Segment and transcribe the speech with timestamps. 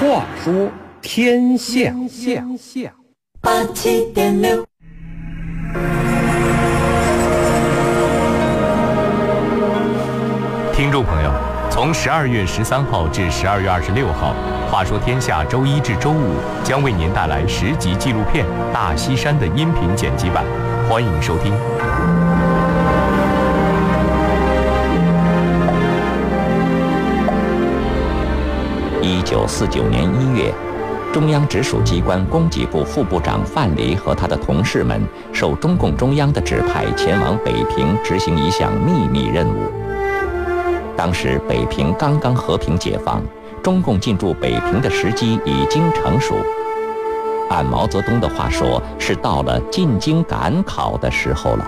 [0.00, 0.70] 话说
[1.02, 2.92] 天下，天下
[3.40, 4.64] 八七点六。
[10.72, 11.32] 听众朋友，
[11.68, 14.36] 从十二月十三号至十二月二十六号，
[14.70, 20.44] 《话说天下》周一至周五将为您带来十集纪录片《大西山》的音频剪辑版，
[20.88, 21.52] 欢迎收听。
[29.08, 30.52] 一九四九年一月，
[31.14, 35.00] 中央直属机关供给部副部长范蠡和他的同事们
[35.32, 39.62] 受中共中央的指派，前往北平执行一项秘密任务。
[40.94, 43.22] 当时北平刚刚和平解放，
[43.62, 46.34] 中共进驻北平的时机已经成熟。
[47.48, 51.66] 按毛泽东的话说，是到了进京赶考的时候了。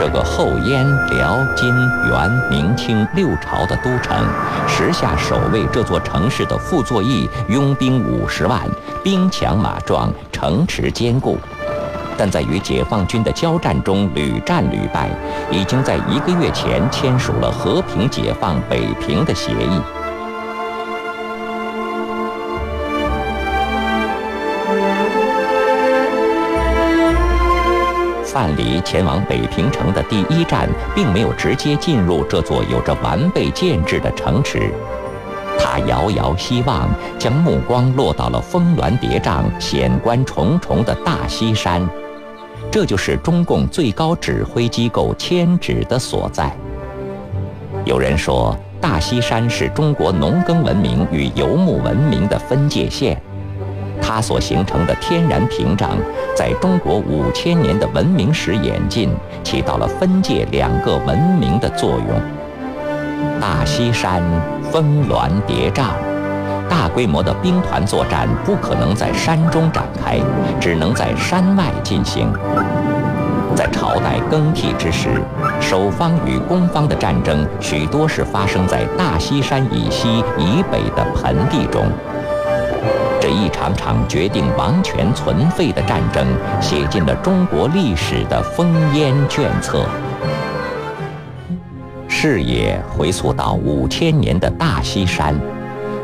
[0.00, 1.68] 这个后燕、辽、金、
[2.08, 4.26] 元、明清六朝的都城，
[4.66, 8.62] 时下守卫这座城市的傅作义拥兵五十万，
[9.04, 11.36] 兵强马壮，城池坚固，
[12.16, 15.10] 但在与解放军的交战中屡战屡败，
[15.50, 19.99] 已经在一个月前签署了和平解放北平的协议。
[28.32, 34.72] 范蠡前往北平城的第一站，并没有直接进入这座有着完备建制的城池。
[35.58, 41.86] 他遥遥希望，将目光落到了峰峦叠嶂、险关重重的大西山，
[42.70, 46.54] 这就是中共最高指挥机构迁址的所在。
[47.84, 53.20] 有人说，大西山是中国农耕文明与游牧文明的分界线。
[54.12, 55.90] 它所形成的天然屏障，
[56.36, 59.08] 在中国五千年的文明史演进，
[59.44, 63.40] 起到了分界两个文明的作用。
[63.40, 64.20] 大西山
[64.72, 65.90] 峰峦叠嶂，
[66.68, 70.18] 大规模的兵团作战不可能在山中展开，
[70.60, 72.32] 只能在山外进行。
[73.54, 75.22] 在朝代更替之时，
[75.60, 81.86] 守方与攻方的战争许多是发生在大西山以西以北的盆地中。
[83.20, 86.26] 这一场场决定王权存废的战争，
[86.60, 89.84] 写进了中国历史的烽烟卷册。
[92.08, 95.34] 视野回溯到五千年的大西山，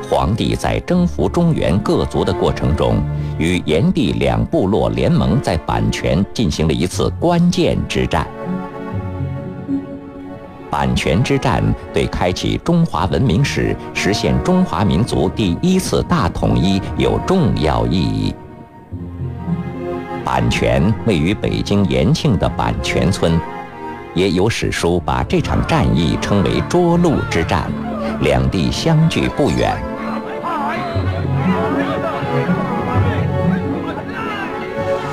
[0.08, 3.02] 皇帝在征服中原各族的过程中，
[3.38, 8.26] 与炎帝两部落联盟在阪泉进行了一次关键之战。
[10.76, 18.34] 阪泉之战对开启中华文明史、实现中华民族第一次大统一有重要意义。
[20.22, 23.40] 阪泉位于北京延庆的阪泉村，
[24.12, 27.72] 也有史书把这场战役称为“涿鹿之战”，
[28.20, 29.74] 两地相距不远。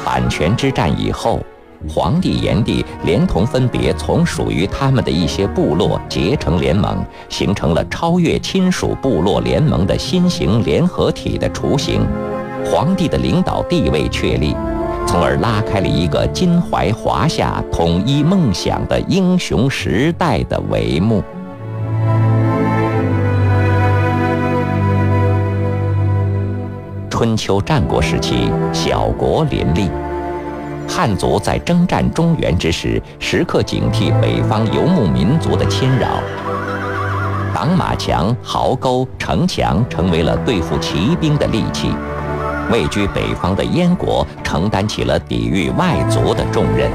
[0.06, 1.42] 阪泉之战以后。
[1.88, 12.06] 皇帝炎帝连同分别从属于他们的一些部落结成联盟，形成了超越亲属部落联盟的新型联合体的雏形。
[12.66, 14.56] 皇帝的领导地位确立，
[15.06, 21.22] 从而拉开了一个襟怀华夏、统一梦想的英雄时代的帷幕。
[27.10, 29.90] 春秋战国时期，小国林立。
[30.96, 36.22] 汉族在征战中原之时，时刻警惕北方游牧民族的侵扰。
[37.52, 41.90] 挡马墙、壕沟、城墙成为了对付骑兵的利器。
[42.72, 46.92] 位居北方的燕国承担起了抵御外族的重任。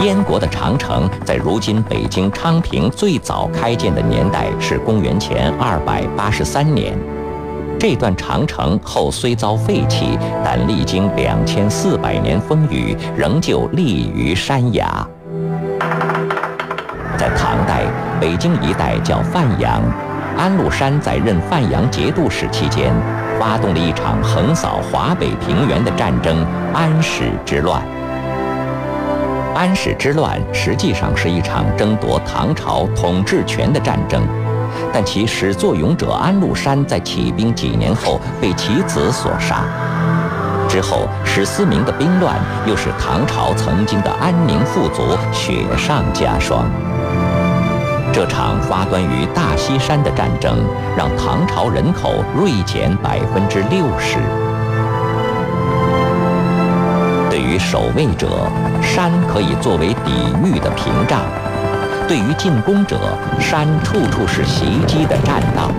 [0.00, 6.96] 燕国的长城在如今北京昌平最早开建的年代是公元前二百八十三年。
[7.80, 14.86] 这段长城后虽遭废弃，但历经两千四百年风雨，仍旧立于山崖。
[17.16, 17.84] 在唐代，
[18.20, 19.80] 北京一带叫范阳，
[20.36, 22.92] 安禄山在任范阳节度使期间，
[23.38, 26.44] 发动了一场横扫华北平原的战争——
[26.76, 27.82] 安史之乱。
[29.54, 34.22] 安史之乱实际上是一场争夺唐朝统治权的战争。
[34.92, 39.64] 但其始作俑者安禄山在起兵几年后被其子所杀，
[40.68, 42.36] 之后史思明的兵乱
[42.66, 46.64] 又使唐朝曾经的安宁富足雪上加霜。
[48.12, 50.58] 这场发端于大西山的战争，
[50.96, 54.18] 让唐朝人口锐减百分之六十。
[57.30, 58.50] 对于守卫者，
[58.82, 60.10] 山可以作为抵
[60.44, 61.20] 御的屏障。
[62.10, 62.98] 对于进攻者，
[63.38, 65.70] 山处处是袭击的栈道。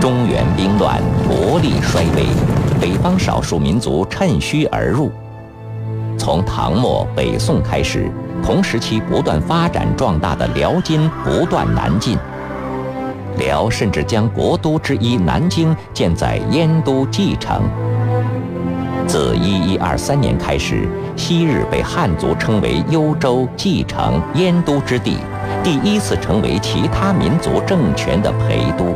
[0.00, 2.24] 中原兵乱，国力衰微，
[2.80, 5.12] 北方少数民族趁虚而入。
[6.16, 8.10] 从唐末北宋开始，
[8.42, 12.16] 同时期不断发展壮大的辽金不断南进。
[13.36, 17.60] 辽甚至将国都之一南京建在燕都蓟城。
[19.06, 20.88] 自一一二三年开始，
[21.22, 25.18] 昔日被汉族称为幽州、蓟城、燕都之地，
[25.62, 28.92] 第一次成为其他民族政权的陪都。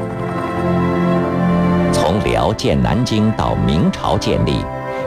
[1.93, 4.57] 从辽建南京到明朝建立，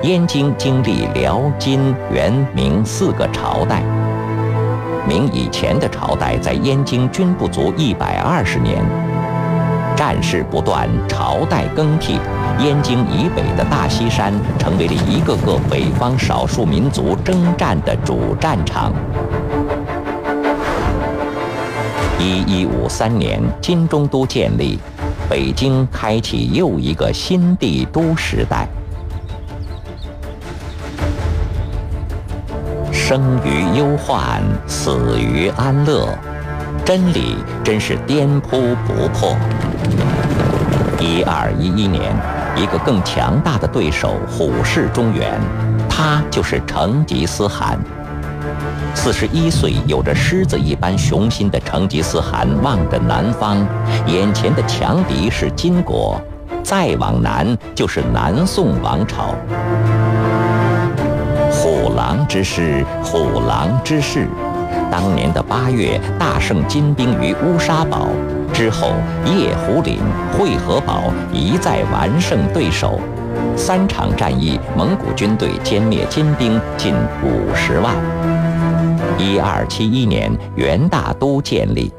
[0.02, 3.84] 燕京经历辽、金、元、明四个朝代。
[5.06, 8.82] 明以前的朝代在燕京均不足一百二十年。
[10.00, 12.18] 战事不断，朝代更替，
[12.58, 18.94] 燕京以北的大西山成为了一个个北方少数民族征战的主战场。
[22.18, 24.80] 一一五三年，金中都建立，
[25.30, 28.70] 北京开启又一个新帝都时代。
[32.90, 36.08] 生于忧患，死于安乐。
[36.86, 39.36] 真理真是颠扑不破。
[41.00, 42.14] 一二一一年，
[42.56, 45.40] 一个更强大的对手虎视中原，
[45.90, 47.80] 他就是成吉思汗。
[48.96, 53.66] 四十一岁、有着狮子一般雄心的成吉思汗望着南方，
[54.08, 56.20] 眼前的强敌是金国，
[56.64, 59.36] 再往南就是南宋王朝。
[61.52, 64.28] 虎狼之师，虎狼之势。
[64.92, 68.08] 当年的八月，大胜金兵于乌沙堡
[68.52, 68.94] 之后，
[69.26, 70.00] 叶虎岭、
[70.38, 73.00] 会合堡一再完胜对手。
[73.56, 76.94] 三场战役，蒙古军队歼灭金兵近
[77.24, 77.94] 五十万。
[79.18, 81.94] 一二七一年，元大都建立。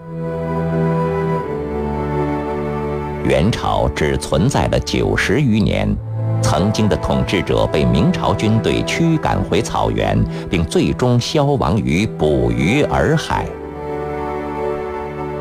[3.24, 5.96] 元朝只存在了九十余年。
[6.42, 13.46] 曾经的统治者被明朝军队驱赶回草原，并最终消亡于捕鱼洱海。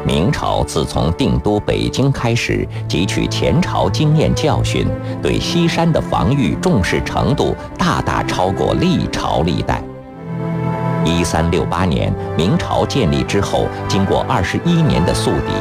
[0.06, 4.88] 明朝自从定都北京开始，汲取前朝经验教训，
[5.22, 9.84] 对西山的防御重视程度大大超过历朝历代。
[11.06, 15.54] 一三六八年，明朝建立之后，经过二十一年的宿敌，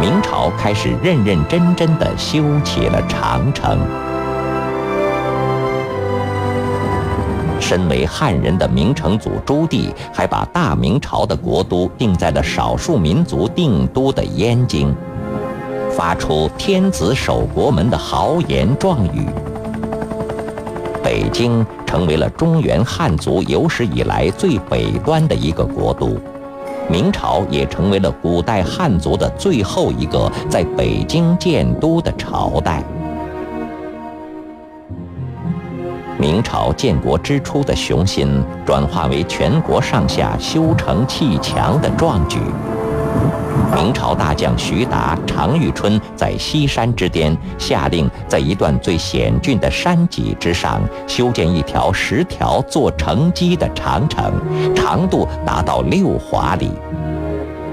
[0.00, 3.78] 明朝开始认认真真地修起了长城。
[7.64, 14.94] 身为汉人的明成祖朱棣，还把大明朝的国都定在了少数民族定都的燕京，
[15.90, 19.26] 发出“天子守国门”的豪言壮语。
[21.02, 26.18] 北京成为了中原汉族有史以来最北端的一个国都，
[26.90, 32.82] 明朝也成为了古代汉族的最后一个在北京建都的朝代。
[36.18, 42.38] 明朝建国之初的雄心，转化为全国上下修城砌墙的壮举。
[43.74, 54.32] 明朝大将徐达、常遇春在西山之巅下令，在一段最险峻的山脊之上修建一条十条做城基的长城，
[54.74, 56.70] 长度达到六华里。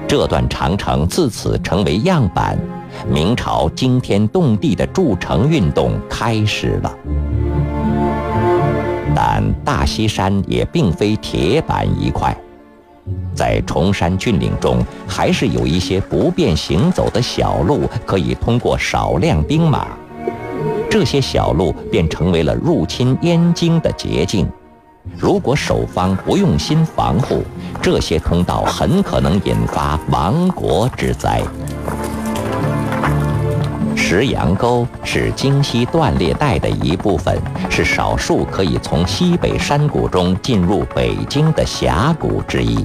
[0.08, 2.58] 这段长城自此成为样板，
[3.08, 6.92] 明朝惊天动地的筑城运动开始了。
[9.42, 12.36] 但大西山也并非铁板一块，
[13.34, 19.88] 在崇山峻岭中，还是有一些不便行走的小路可以通过少量兵马。
[20.88, 24.46] 这些小路便成为了入侵燕京的捷径。
[25.18, 27.42] 如果守方不用心防护，
[27.80, 31.42] 这些通道很可能引发亡国之灾。
[34.14, 37.34] 石羊沟是京西断裂带的一部分，
[37.70, 42.84] 是少数可以从西北山谷中进入北京的峡谷之一。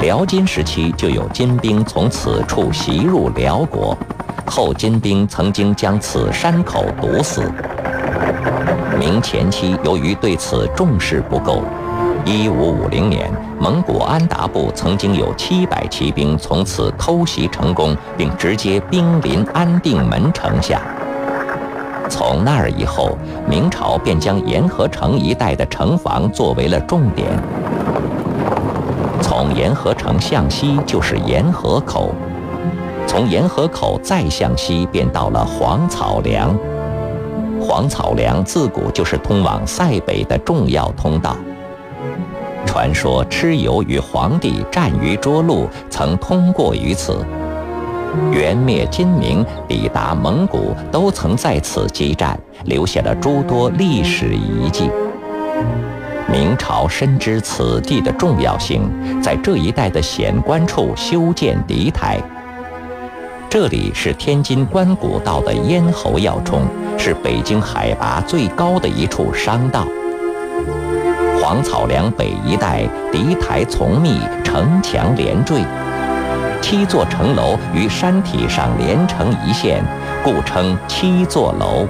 [0.00, 3.94] 辽金时期就有金兵从此处袭入辽国，
[4.46, 7.42] 后金兵曾经将此山口堵死。
[8.98, 11.62] 明前期由于对此重视不够。
[12.30, 20.82] 一五五零年，蒙古安达部曾经有七百骑兵从此偷袭成功，并直接兵临安定门城下。
[22.10, 23.16] 从那儿以后，
[23.48, 27.26] 明朝便将沿河城一带的城防作为了重点。
[29.22, 32.10] 从沿河城向西就是沿河口，
[33.06, 36.54] 从沿河口再向西便到了黄草梁。
[37.58, 41.34] 黄草梁自古就是通往塞北的重要通道。
[42.68, 47.24] 传说蚩尤与黄帝战于涿鹿，曾通过于此。
[48.30, 54.90] 元灭金明，抵达蒙古，都曾在此激战，留下了诸多历史遗迹。
[56.30, 58.82] 明朝深知此地的重要性，
[59.22, 62.20] 在这一带的险关处修建敌台。
[63.48, 66.60] 这里是天津关古道的咽喉要冲，
[66.98, 69.86] 是北京海拔最高的一处商道。
[71.48, 75.64] 黄草梁北一带敌台丛密，城墙连缀。
[76.60, 79.82] 七座城楼与山体上连成一线，
[80.22, 81.86] 故称七座楼。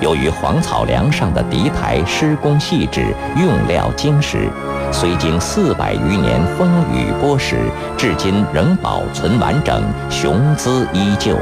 [0.00, 4.48] 由于黄草梁上的敌台施工细致，用料精实，
[4.92, 7.56] 虽经四百余年风雨剥蚀，
[7.98, 11.36] 至今仍保存完整，雄姿依旧。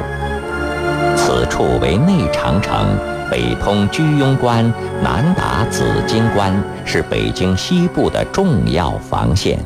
[1.16, 2.86] 此处为内长城，
[3.30, 4.64] 北通居庸关，
[5.02, 6.52] 南达紫荆关，
[6.84, 9.58] 是北京西部的重要防线。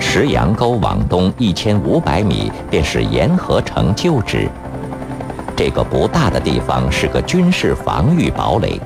[0.00, 4.48] 石羊沟往东一千五百米，便是沿河城旧址。
[5.54, 8.80] 这个不大的地方是个军事防御堡垒，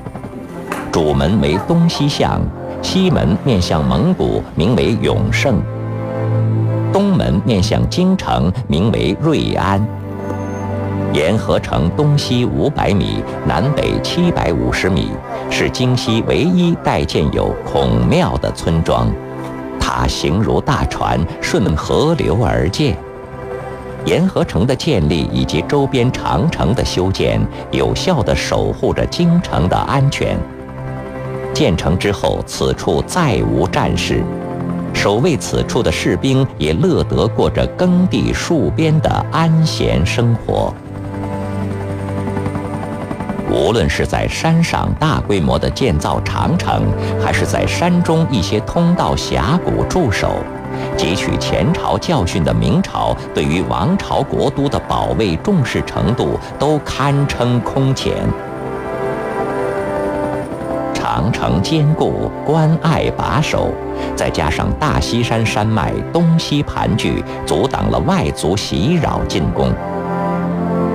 [0.91, 2.39] 主门为东西向，
[2.83, 5.55] 西门面向蒙古，名为永胜；
[6.93, 9.83] 东门面向京城，名为瑞安。
[11.11, 15.09] 沿河城东西五百米，南北七百五十米，
[15.49, 19.11] 是京西唯一带建有孔庙的村庄。
[19.79, 22.95] 它形如大船，顺河流而建。
[24.05, 30.37] 沿河城的建立以及周边长城的修建，有效地守护着京城的安全。
[31.53, 34.23] 建成之后，此处再无战事，
[35.03, 40.73] 守卫此处的士兵也乐得过着耕地戍边的安闲生活。
[43.51, 46.85] 无论是在山上大规模的建造长城，
[47.21, 50.37] 还是在山中一些通道峡谷驻守，
[50.97, 58.13] 汲取前朝教训的明朝对于王朝国都的保卫重视程度都堪称空前。
[61.23, 63.69] 长城坚固，关隘把守，
[64.15, 69.71] 再加上大西山山脉东西盘踞，阻挡了外族袭扰进攻。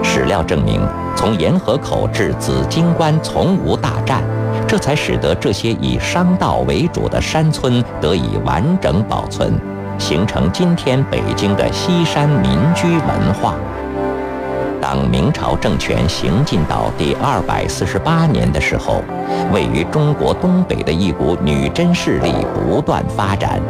[0.03, 0.81] 史料证明。
[1.17, 4.23] 从沿河口至紫荆关从无大战，
[4.69, 9.53] 这才使得这些以商道为主的山村得以完整保存，
[9.99, 13.55] 形成今天北京的西山民居文化。
[14.81, 19.03] 当明朝政权行进到第二百四十八年的时候，
[19.53, 23.61] 位于中国东北的一股女真势力不断发展。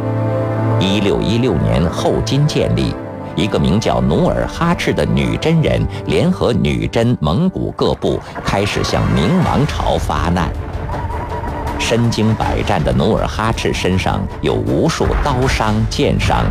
[0.79, 2.93] 一六一六年，后金建立。
[3.35, 10.49] 一个名叫努尔哈赤的女真人，联合女真、蒙古各部，开始向明王朝发难。
[11.79, 16.43] 身经百战的努尔哈赤身上有无数刀伤、剑伤，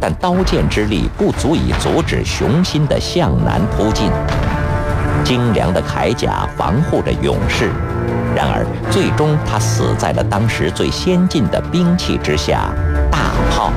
[0.00, 4.10] 但刀剑之力不足以阻止雄心的向南突进。
[5.22, 7.70] 精良的铠甲防护着勇士，
[8.34, 12.72] 然而最终他死在了当时最先进的兵器之下——
[13.12, 13.70] 大炮。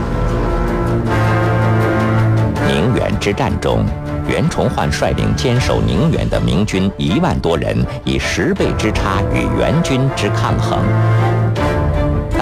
[2.66, 3.86] 宁远之战中，
[4.26, 10.80] 袁崇焕率领坚守宁远的明军一万多人，以十倍之差与元军之抗衡。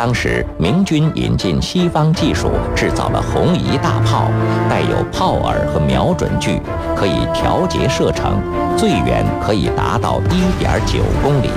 [0.03, 4.31] 当时明军引进西方技术，制造了红夷大炮，
[4.67, 6.59] 带有炮耳和瞄准具，
[6.95, 8.33] 可以调节射程，
[8.75, 11.51] 最远可以达到一点九公里。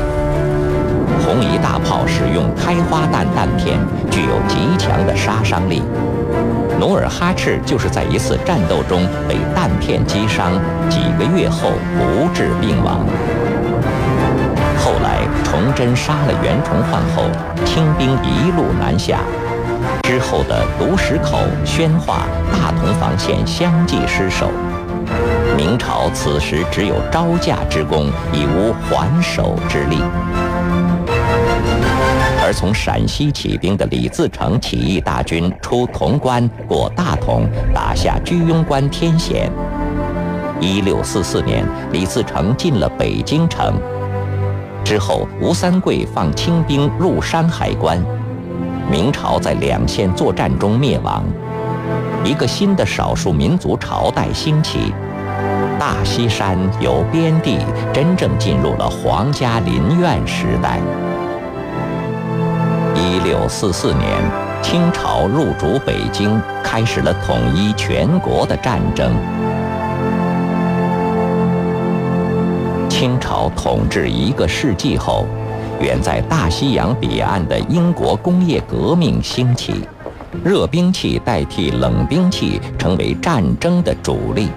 [1.25, 3.79] 红夷大炮使用开花弹弹片，
[4.11, 5.83] 具有极强的杀伤力。
[6.79, 10.53] 努尔哈赤就是在一次战斗中被弹片击伤，
[10.91, 13.07] 几个月后不治病亡。
[15.55, 17.23] 崇祯杀了袁崇焕后，
[17.65, 19.21] 清兵一路南下，
[20.03, 24.51] 之后的独石口、宣化、大同防线相继失守。
[25.57, 30.03] 明朝此时只有招架之功，已无还手之力。
[32.43, 39.49] 而从陕西起兵的李自成起义大军出潼关，过大同，打下居庸关天险。
[40.59, 43.81] 一六四四年，李自成进了北京城。
[44.85, 47.99] 之后，吴三桂放清兵入山海关，
[48.91, 51.25] 明朝在两线作战中灭亡。
[52.23, 54.93] 一个新的少数民族朝代兴起，
[55.79, 57.59] 大西山由边地
[57.95, 60.79] 真正进入了皇家林苑时代。
[62.95, 64.07] 一六四四年，
[64.63, 69.15] 清朝入主北京，开始了统一全国的战争。
[73.05, 75.27] 清朝统治一个世纪后，
[75.79, 79.75] 远在大西洋彼岸的英国工业革命兴起，
[80.43, 84.49] 热兵器代替冷兵器成为战争的主力。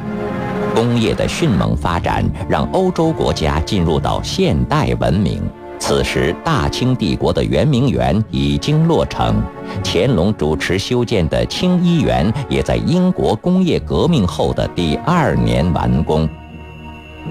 [0.74, 5.42] 工业的迅猛发展让欧洲国家进入到现代文明。
[5.78, 9.44] 此时，大清帝国的圆明园已经落成，
[9.84, 16.26] 乾隆主持修建的清漪园也在英国工业革命后的第二年完工。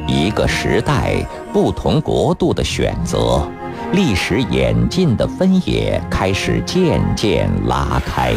[0.06, 1.16] 一个时代，
[1.52, 3.46] 不同国度的选择，
[3.92, 8.32] 历史演进的分野开始渐渐拉开。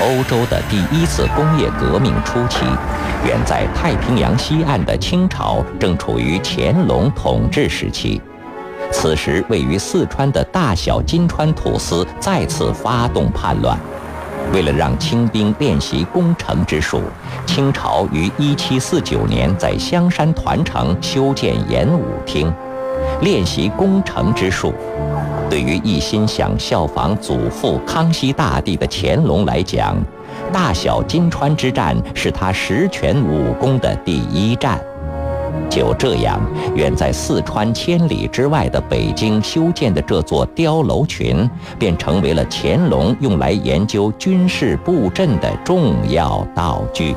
[0.00, 2.64] 欧洲的第一次工业革命初期，
[3.26, 8.20] 远在太平洋西岸的清朝正处于乾隆统治时期。
[8.90, 13.78] 此时，位于四川的大小金川土司再次发动叛乱。
[14.52, 17.02] 为了让清兵练习攻城之术，
[17.46, 22.52] 清朝于1749年在香山团城修建演武厅，
[23.20, 24.72] 练习攻城之术。
[25.50, 29.96] 对于一心想效仿祖父康熙大帝的乾隆来讲，
[30.52, 34.80] 大小金川之战是他实权武功的第一战。
[35.70, 36.40] 就这样，
[36.74, 41.48] 远在四川千里之外的北京修建的这座碉楼群，
[41.78, 47.14] 便成为了乾隆用来研究军事布阵的重要道具。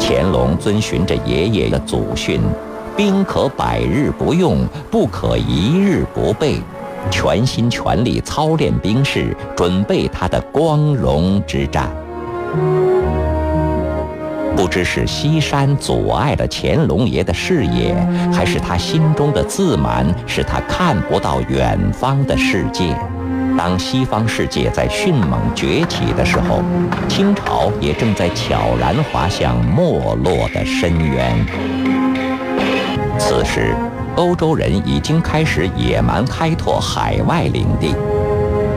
[0.00, 2.40] 乾隆遵循着爷爷的祖训
[2.96, 6.60] ：“兵可百日不用，不可一日不备。”
[7.10, 11.90] 全心全力操练兵士，准备他的光荣之战。
[14.56, 17.94] 不知是西山阻碍了乾隆爷的视野，
[18.32, 22.96] 还是他心中的自满使他看不到远方的世界。
[23.58, 26.62] 当西方世界在迅猛崛起的时候，
[27.08, 31.46] 清朝也正在悄然滑向没落的深渊。
[33.18, 33.74] 此时，
[34.16, 37.94] 欧洲人已经开始野蛮开拓海外领地。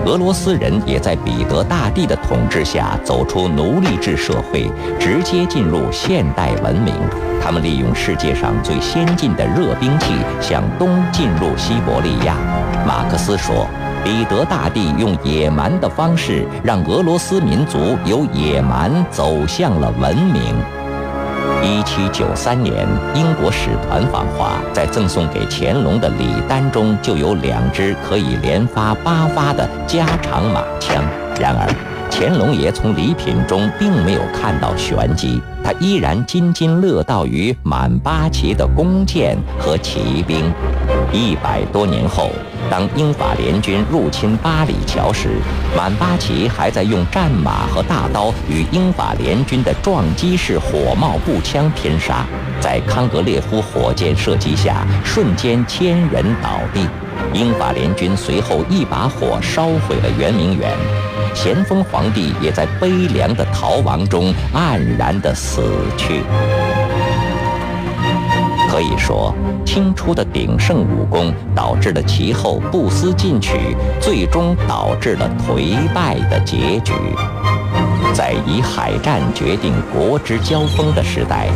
[0.07, 6.96] 俄罗斯人也在彼得大帝的统治下走出奴隶制社会，直接进入现代文明。
[7.41, 12.37] 他们利用世界上最先进的热兵器向东进入西伯利亚。
[12.87, 13.67] 马克思说，
[14.01, 20.55] 彼得大帝用野蛮的方式让俄罗斯民族由野蛮走向了文明。
[21.68, 31.03] 一七九三年，英国使团访华，在赠送给乾隆的礼单中就有两支可以连发八发的加长马枪。
[31.38, 31.68] 然而，
[32.10, 40.50] 乾隆爷从礼品中并没有看到玄机，他依然津津乐道于满八旗的弓箭和骑兵。
[41.12, 42.32] 一百多年后。
[42.70, 45.29] 当英法联军入侵八里桥时，
[45.75, 52.25] 满八旗还在用战马和大刀与英法联军的撞击式火帽步枪拼杀，
[52.59, 56.87] 在康格列夫火箭射击下，瞬间千人倒地。
[57.33, 60.72] 英法联军随后一把火烧毁了圆明园，
[61.33, 65.63] 咸丰皇帝也在悲凉的逃亡中黯然地死
[65.98, 66.22] 去。
[68.70, 69.34] 可以说，
[69.66, 76.94] 清初的鼎盛武功导致了其后不思进取，最终导致了颓败的结局。
[78.14, 81.48] 在以海战决定国之交锋的时代，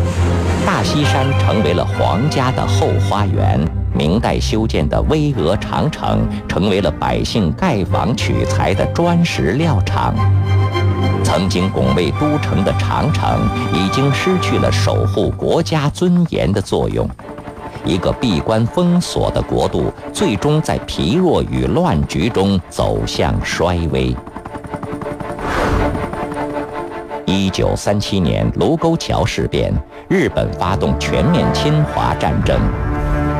[0.66, 3.60] 大西山成为了皇家的后花园。
[3.94, 10.16] 明代修建的巍峨长城，成为了百姓盖房取材的砖石料场。
[11.32, 13.40] 曾经拱卫都城的长城，
[13.74, 17.10] 已经失去了守护国家尊严的作用。
[17.86, 24.14] 一个闭关封锁的国度，最终在疲弱与乱局中走向衰微。
[27.26, 29.74] 一九三七年卢沟桥事变，
[30.10, 32.60] 日本发动全面侵华战争。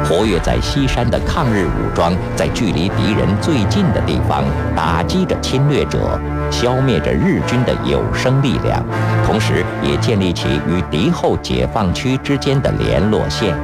[0.06, 6.20] 活跃在西山的抗日武装，在距离敌人最近的地方打击着侵略者，
[6.52, 8.86] 消灭着日军的有生力量，
[9.26, 13.56] 同时也建立起与敌后解放区之间的联络线。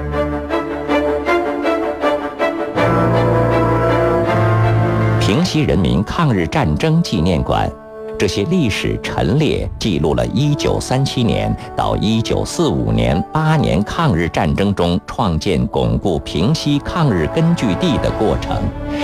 [5.19, 7.69] 平西人民抗日战争纪念馆。
[8.17, 18.57] 这些历史陈列记录了1937年到1945年八年抗日战争中创建巩固平西抗日根据地的过程，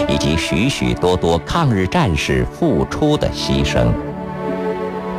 [0.09, 3.87] 以及许许多多抗日战士付出的牺牲。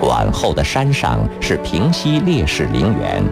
[0.00, 3.22] 馆后的山上是平西烈士陵园，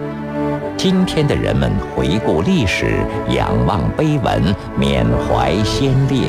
[0.76, 6.28] 今天的人们回顾历史，仰望碑文，缅怀先烈。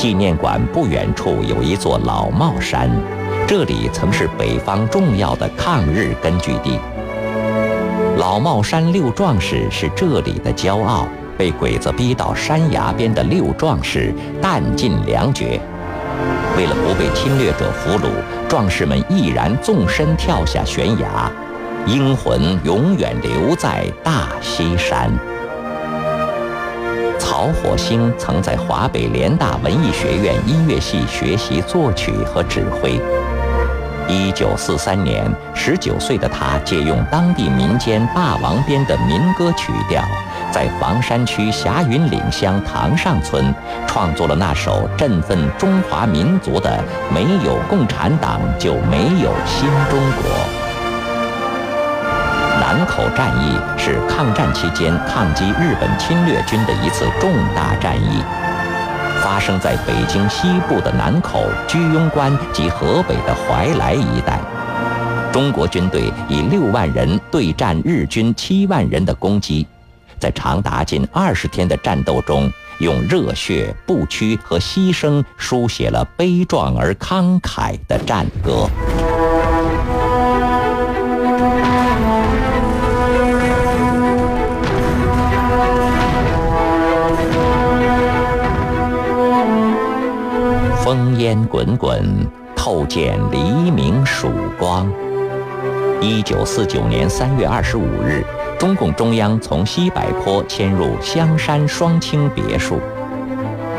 [0.00, 2.90] 纪念馆不远处有一座老帽山，
[3.46, 6.78] 这里曾是北方重要的抗日根据地。
[8.16, 14.10] 老帽山六壮士是这里的骄傲，被鬼子逼到山崖边的六壮士
[14.40, 15.60] 弹尽粮绝。
[16.56, 18.08] 为了不被侵略者俘虏，
[18.48, 21.30] 壮士们毅然纵身跳下悬崖，
[21.84, 25.12] 英魂永远留在大西山。
[27.40, 33.00] 曹火星曾在华北联大文艺学院音乐系学习作曲和指挥。
[34.06, 35.24] 一九四三年，
[35.54, 40.04] 十九岁的他借用当地民间霸王鞭的民歌曲调，
[40.52, 43.54] 在房山区霞云岭乡塘上村
[43.88, 50.30] 创作了那首振奋中华民族的《没有共产党就没有新中国》。
[52.72, 58.22] 南口战役是抗战期间抗击日本侵略军的一次重大战役。
[59.20, 64.38] 发生在北京西部的南口、居庸关及河北的怀来一带，
[65.32, 69.66] 中国军队以六万人对战日军七万人的攻击，
[70.20, 78.70] 在长达近二十天的战斗中，用热血、不屈和牺牲书写了悲壮而慷慨的战歌。
[90.90, 92.26] 烽烟滚滚，
[92.56, 94.90] 透见黎明曙光。
[96.00, 98.24] 一九四九年三月二十五日，
[98.58, 102.80] 中共中央从西柏坡迁入香山双清别墅。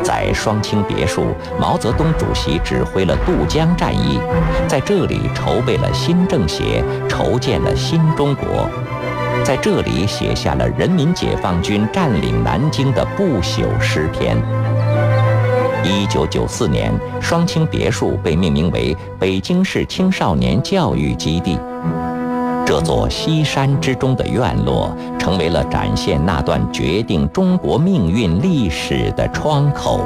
[0.02, 1.26] 在双清别墅，
[1.60, 4.18] 毛泽东主席指挥了渡江战役，
[4.66, 8.66] 在这里筹备了新政协，筹建了新中国，
[9.44, 14.34] 在这里写下了人民解放军占领南京的不朽诗篇。
[15.84, 21.58] 一九九四年，双清别墅被命名为北京市青少年教育基地。
[22.64, 30.00] 这座西山之中的院落，成为了展现那段决定中国命运历史的窗口。